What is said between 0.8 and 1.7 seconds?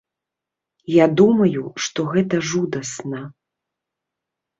Я думаю,